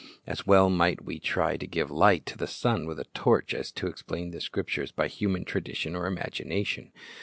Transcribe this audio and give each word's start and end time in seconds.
As 0.25 0.47
well 0.47 0.71
might 0.71 1.03
we 1.05 1.19
try 1.19 1.57
to 1.57 1.67
give 1.67 1.91
light 1.91 2.25
to 2.25 2.35
the 2.35 2.47
sun 2.47 2.87
with 2.87 2.99
a 2.99 3.03
torch 3.13 3.53
as 3.53 3.71
to 3.73 3.85
explain 3.85 4.31
the 4.31 4.41
Scriptures 4.41 4.91
by 4.91 5.07
human 5.07 5.45
tradition 5.45 5.95
or 5.95 6.07
imagination. 6.07 6.91